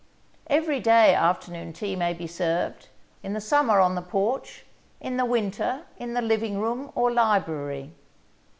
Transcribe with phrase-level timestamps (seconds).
[0.47, 2.87] Every day afternoon tea may be served,
[3.21, 4.65] in the summer on the porch,
[4.99, 7.93] in the winter, in the living room or library.